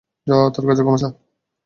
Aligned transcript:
যা, 0.27 0.37
তার 0.53 0.65
কাছে 0.67 0.81
ক্ষমা 0.83 0.99
চা। 1.01 1.09